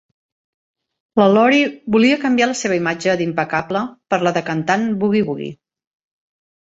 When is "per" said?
4.15-4.19